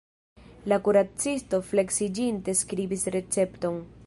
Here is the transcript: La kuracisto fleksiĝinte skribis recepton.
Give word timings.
La 0.71 0.79
kuracisto 0.87 1.61
fleksiĝinte 1.69 2.59
skribis 2.63 3.09
recepton. 3.19 3.83